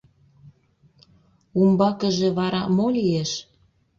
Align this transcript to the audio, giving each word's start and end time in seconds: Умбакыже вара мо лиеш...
Умбакыже 1.59 2.29
вара 2.37 2.61
мо 2.75 2.87
лиеш... 2.95 3.31